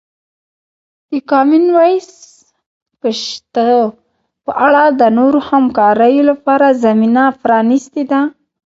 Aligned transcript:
د 1.09 1.11
کامن 1.31 1.63
وایس 1.77 2.09
پښتو 3.01 3.71
په 4.43 4.51
اړه 4.67 4.83
د 4.99 5.01
نورو 5.17 5.39
همکاریو 5.49 6.27
لپاره 6.31 6.67
زمینه 6.85 7.23
پرانیستې 7.41 8.03
ده. 8.11 8.21